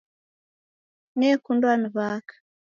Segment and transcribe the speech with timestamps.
[1.17, 2.35] Nekundwa ni w'aka